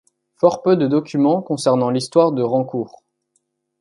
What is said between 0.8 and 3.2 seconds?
documents concernent l'histoire de Rancourt.